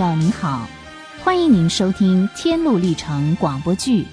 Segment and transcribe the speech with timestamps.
[0.00, 0.66] 友您好，
[1.22, 4.02] 欢迎您收听《天路历程》广播剧。《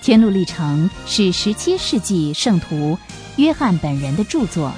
[0.00, 2.96] 天路历程》是十七世纪圣徒
[3.34, 4.72] 约翰本人的著作。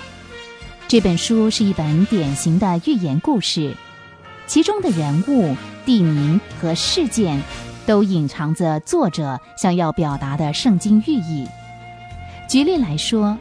[0.89, 3.77] 这本书是一本典型的寓言故事，
[4.47, 7.43] 其中的人物、地名和事件
[7.85, 11.47] 都隐藏着作者想要表达的圣经寓意。
[12.49, 13.37] 举例来说，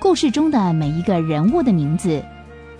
[0.00, 2.20] 故事中的每一个人物的名字。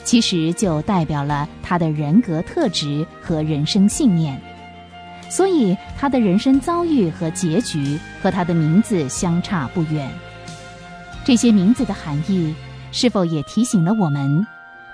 [0.04, 4.38] 其实就代表了他的人格特质和人生信念，
[5.30, 10.08] 所以他的人生遭遇和结局和他的名字相差不远。
[11.24, 12.54] 这些名字的含义，
[12.92, 14.46] 是否也提醒了我们，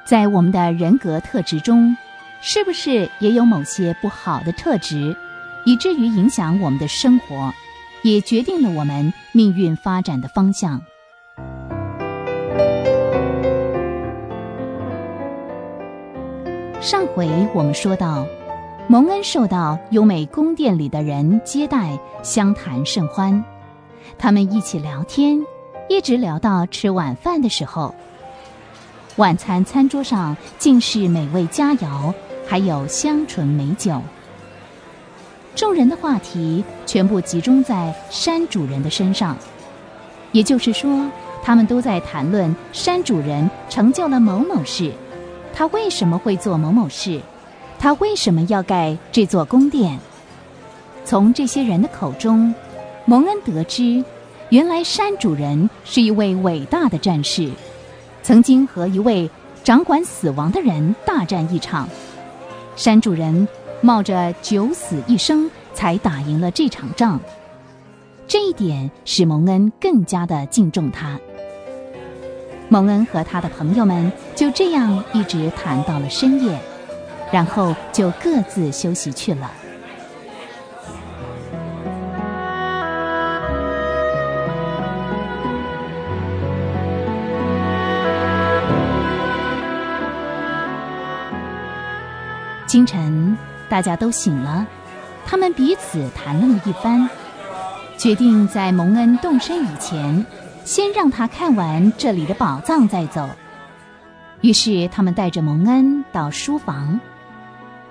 [0.05, 1.97] 在我们的人格特质中，
[2.41, 5.17] 是不是也有某些不好的特质，
[5.65, 7.53] 以至于影响我们的生活，
[8.03, 10.81] 也决定了我们命运发展的方向？
[16.81, 18.27] 上回我们说到，
[18.89, 21.91] 蒙恩受到优美宫殿里的人接待，
[22.23, 23.45] 相谈甚欢。
[24.17, 25.45] 他们一起聊天，
[25.91, 27.95] 一直聊到吃晚饭的时候。
[29.17, 32.15] 晚餐餐桌上尽是美味佳肴，
[32.47, 34.01] 还有香醇美酒。
[35.55, 39.37] 众人的话题全部集中在山主人的身上，
[40.33, 41.07] 也就是说，
[41.43, 44.91] 他们都在谈论山主人成就了某某事。
[45.53, 47.21] 他为什么会做某某事？
[47.79, 49.99] 他为什么要盖这座宫殿？
[51.05, 52.55] 从这些人的口中，
[53.07, 54.05] 蒙恩得知，
[54.51, 57.51] 原来山主人是一位伟大的战士，
[58.23, 59.29] 曾经和一位
[59.65, 61.89] 掌管死亡的人大战一场。
[62.77, 63.49] 山主人
[63.81, 67.19] 冒着九死一生才打赢了这场仗，
[68.29, 71.19] 这一点使蒙恩更加的敬重他。
[72.73, 76.57] 蒙恩和他的朋友们就这样一直谈到了深夜，
[77.33, 79.51] 然后就各自休息去了。
[92.69, 93.37] 清晨，
[93.69, 94.65] 大家都醒了，
[95.27, 97.11] 他们彼此谈论了一番，
[97.99, 100.25] 决定在蒙恩动身以前。
[100.71, 103.29] 先让他看完这里的宝藏再走。
[104.41, 107.01] 于是他们带着蒙恩到书房，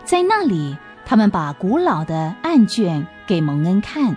[0.05, 4.15] 在那里，他们把古老的案卷给蒙恩看。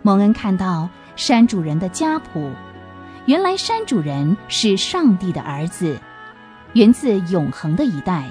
[0.00, 2.52] 蒙恩看到山主人的家谱，
[3.26, 5.98] 原来山主人是上帝的儿子，
[6.72, 8.30] 源自永恒的一代。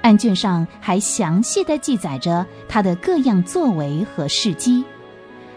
[0.00, 4.86] 案卷上还详细的记载着他的各样作为和事迹。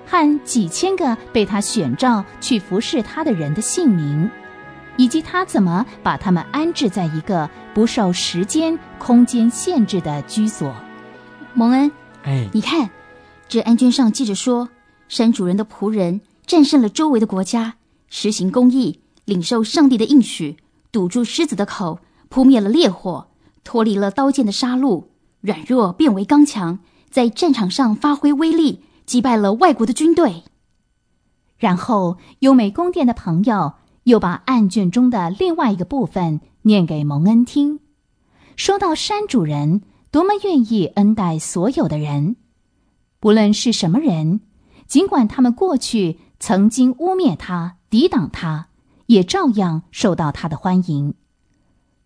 [0.10, 4.30] 和几千个被他选召去服侍他的人的姓名，
[4.96, 10.74] 以及他怎么把他们安置在一个不受时间、空间限制的居所。
[11.54, 11.92] 蒙恩，
[12.24, 12.90] 哎，你看，
[13.50, 14.70] 这案卷上记着说，
[15.10, 17.76] 山主人的仆人战胜了周围的国家，
[18.10, 20.58] 实行公义，领受上帝的应许，
[20.92, 23.28] 堵住狮子的口，扑灭了烈火，
[23.64, 25.06] 脱离了刀剑的杀戮，
[25.42, 26.80] 软弱变为刚强，
[27.10, 28.82] 在战场上发挥威力。
[29.08, 30.44] 击败了外国的军队，
[31.58, 33.74] 然后优美宫殿的朋友
[34.04, 37.80] 又把案卷中的另外一个部分念给蒙恩听，
[38.58, 39.82] 说到山主人
[40.12, 42.36] 多么愿意恩待所有的人，
[43.22, 44.42] 不论是什么人，
[44.88, 48.68] 尽管他们过去曾经污蔑他、抵挡他，
[49.06, 51.14] 也照样受到他的欢迎。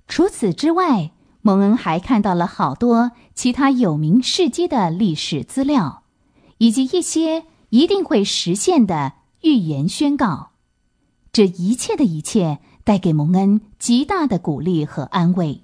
[0.08, 6.01] 除此之外，蒙恩还看到了好多其他有名事迹的历史资料。
[6.62, 10.52] 以及一些一定会实现的预言宣告，
[11.34, 15.64] 这一切的一切带给蒙恩极大的鼓励和安慰。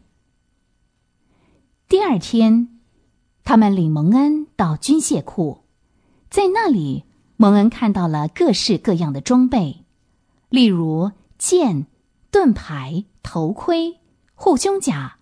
[1.87, 2.79] 第二天，
[3.43, 5.59] 他们领蒙恩到军械库，
[6.31, 7.03] 在那里，
[7.35, 9.85] 蒙恩看到了各式各样的装备，
[10.49, 11.85] 例如剑、
[12.31, 13.99] 盾牌、头盔、
[14.33, 15.17] 护胸甲，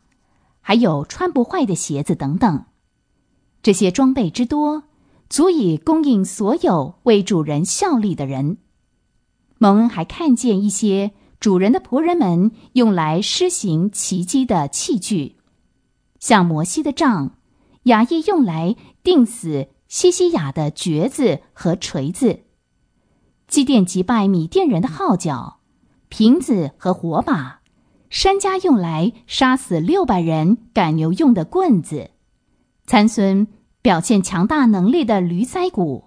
[0.62, 2.64] 还有穿不坏的鞋子等等。
[3.62, 4.84] 这些装备之多。
[5.30, 8.58] 足以供应所有为主人效力的人。
[9.58, 15.38] 蒙恩还看见一些主人的仆人们用来施行奇迹的器具，
[16.20, 17.38] 像摩西的杖，
[17.84, 22.42] 雅意用来钉死西西雅的橛子和锤子，
[23.48, 25.60] 祭奠击败米甸人的号角，
[26.10, 27.62] 瓶子和火把，
[28.10, 32.12] 山家用来杀死六百人赶牛用的棍子，
[32.86, 33.48] 参孙。
[33.86, 36.06] 表现强大能力的驴腮骨，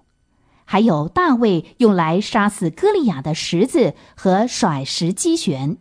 [0.64, 5.76] 还有大卫用来杀死歌利亚的石子和甩石击旋，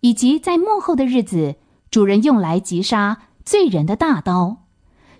[0.00, 1.56] 以及在幕后的日子，
[1.90, 4.64] 主人用来击杀罪人的大刀。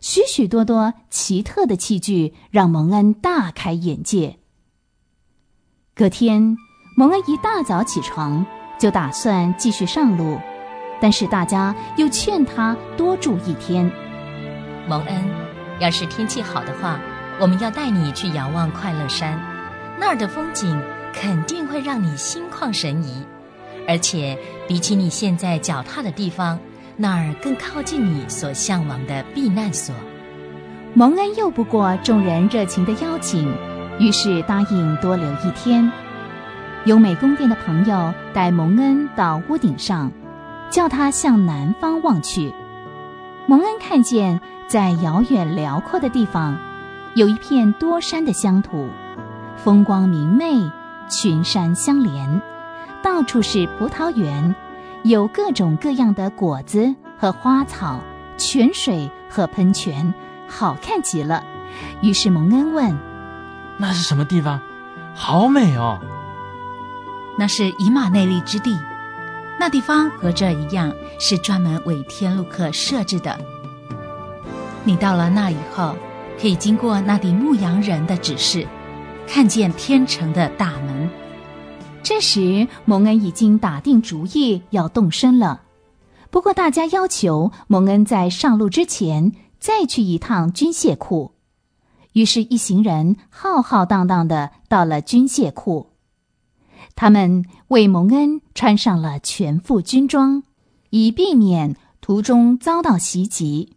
[0.01, 4.37] 许许多多奇特的器具让蒙恩大开眼界。
[5.95, 6.59] 隔天，
[6.95, 8.45] 蒙恩一大早起床，
[8.79, 10.37] 就打算继续上路，
[11.01, 13.91] 但是大家又劝他多住一天。
[14.87, 15.42] 蒙恩，
[15.79, 16.99] 要是天气好的话，
[17.41, 19.41] 我们要带你去遥望快乐山，
[19.99, 20.81] 那儿的风景
[21.13, 23.25] 肯定会让你心旷神怡，
[23.89, 24.39] 而且
[24.69, 26.59] 比起你现在脚踏的地方，
[26.97, 29.95] 那儿更靠近你所向往的避难所。
[30.95, 33.53] 蒙恩又不过众人热情的邀请，
[33.99, 35.91] 于是答应多留一天。
[36.85, 40.13] 优美宫殿的朋友带蒙恩到屋顶上，
[40.71, 42.53] 叫他向南方望去。
[43.47, 44.41] 蒙恩看见。
[44.73, 46.57] 在遥远辽阔的地方，
[47.13, 48.89] 有一片多山的乡土，
[49.63, 50.71] 风光明媚，
[51.11, 52.41] 群山相连，
[53.03, 54.55] 到处是葡萄园，
[55.03, 58.01] 有各种各样的果子和花草，
[58.39, 60.15] 泉水和喷泉，
[60.49, 61.45] 好看极了。
[62.01, 62.99] 于是蒙恩问
[63.77, 64.59] ：“那是什么地方？
[65.15, 66.01] 好美哦！”
[67.37, 68.79] 那是以马内利之地，
[69.61, 73.39] 那地方和这一样，是专门为天路客设置的。
[74.85, 75.95] 你到了那以后，
[76.41, 78.67] 可以经过那地牧羊人的指示，
[79.29, 81.09] 看见天城的大门。
[82.03, 85.63] 这时，蒙恩已经打定主意要动身了。
[86.31, 91.33] 不过，大家要求蒙恩在上路之前再去一趟军械库。
[92.15, 95.91] 于是，一行人浩浩荡荡的到了军械库。
[96.97, 100.43] 他们为蒙恩穿上了全副军装，
[100.91, 103.75] 以避免途中遭到袭击。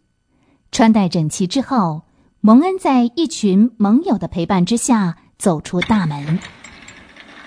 [0.70, 2.02] 穿戴整齐之后，
[2.40, 6.38] 蒙恩在一群盟友的陪伴之下走出大门。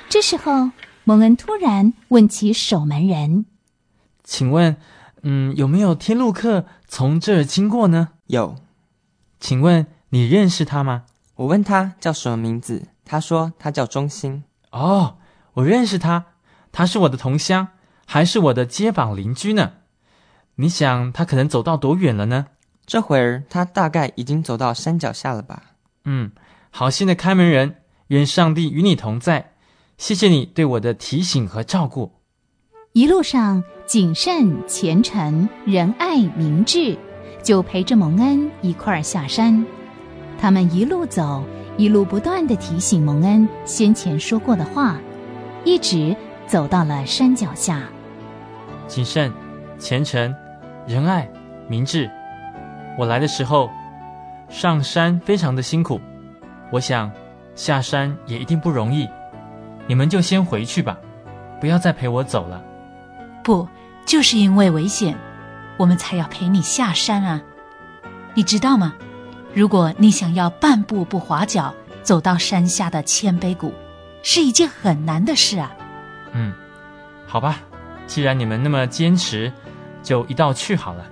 [0.10, 0.72] 这时候，
[1.04, 3.46] 蒙恩突然问起守门人
[4.24, 4.78] ：“请问，
[5.22, 8.56] 嗯，有没有天路客从这儿经过呢？”“有。
[9.40, 11.04] ”“请问你认识他吗
[11.36, 14.44] ？”“我问他叫什么名字，他说他叫中心。
[14.72, 15.18] ”“哦，
[15.54, 16.26] 我认识他，
[16.72, 17.70] 他是我的同乡，
[18.06, 19.74] 还是我的街坊邻居呢。
[20.56, 22.48] 你想他可能走到多远了呢？”
[22.90, 25.62] 这会儿他大概已经走到山脚下了吧？
[26.06, 26.32] 嗯，
[26.72, 27.76] 好心的开门人，
[28.08, 29.52] 愿上帝与你同在。
[30.00, 32.14] 谢谢你对我的提醒和照顾。
[32.94, 36.98] 一路上谨慎、虔诚、仁爱、明智，
[37.44, 39.64] 就陪着蒙恩一块儿下山。
[40.40, 41.44] 他们一路走，
[41.78, 45.00] 一路不断的提醒蒙恩先前说过的话，
[45.64, 46.16] 一直
[46.48, 47.84] 走到了山脚下。
[48.88, 49.32] 谨慎、
[49.78, 50.34] 虔诚、
[50.88, 51.30] 仁爱、
[51.68, 52.10] 明智。
[53.00, 53.72] 我来的时候，
[54.50, 56.02] 上山非常的辛苦，
[56.70, 57.10] 我想
[57.56, 59.08] 下山也一定不容易。
[59.88, 60.98] 你们就先回去吧，
[61.62, 62.62] 不要再陪我走了。
[63.42, 63.66] 不，
[64.06, 65.16] 就是因为危险，
[65.78, 67.42] 我们才要陪你下山啊！
[68.34, 68.94] 你知道吗？
[69.54, 71.74] 如果你想要半步不滑脚
[72.04, 73.74] 走到山下的千杯谷，
[74.24, 75.72] 是一件很难的事啊。
[76.34, 76.54] 嗯，
[77.26, 77.60] 好吧，
[78.08, 79.50] 既然你们那么坚持，
[80.04, 81.06] 就一道去好了。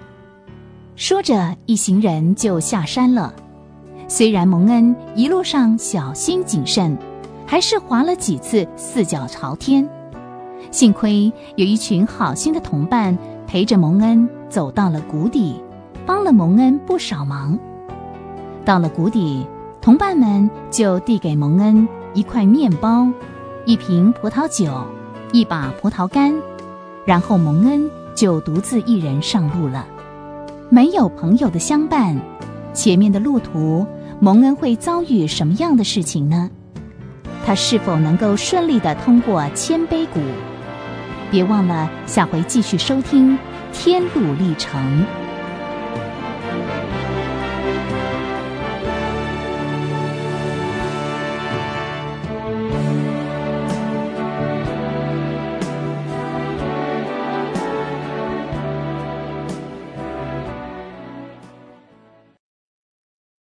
[0.98, 3.32] 说着，一行人就下山了。
[4.08, 6.98] 虽然蒙恩一路上小心谨慎，
[7.46, 9.88] 还是滑了几次四脚朝天。
[10.72, 15.62] 幸亏有一群好心的同伴陪着蒙恩走到了谷底，
[16.04, 17.60] 帮了蒙恩不少忙。
[18.66, 19.46] 到了谷底，
[19.80, 23.08] 同伴们就递给蒙恩一块面包、
[23.66, 24.74] 一瓶葡萄酒、
[25.32, 26.34] 一把葡萄干，
[27.06, 29.86] 然后蒙恩就独自一人上路了。
[30.70, 32.20] 没有朋友的相伴，
[32.74, 33.88] 前面的路途，
[34.20, 36.50] 蒙恩会遭遇什么样的事情呢？
[37.46, 40.20] 他是否能够顺利的通过谦卑谷？
[41.32, 43.36] 别忘了下回继续收听
[43.72, 44.82] 《天路历程》。